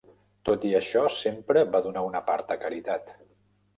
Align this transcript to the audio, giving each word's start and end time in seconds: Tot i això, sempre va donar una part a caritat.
Tot 0.49 0.63
i 0.69 0.69
això, 0.79 1.03
sempre 1.17 1.63
va 1.75 1.83
donar 1.89 2.05
una 2.07 2.23
part 2.31 2.55
a 2.57 2.59
caritat. 2.65 3.15